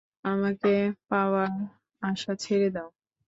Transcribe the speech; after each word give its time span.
আমাকে 0.25 0.71
পাওয়ার 1.09 1.51
আশা 2.03 2.33
ছেড়ে 2.43 2.69
দাও! 2.75 2.89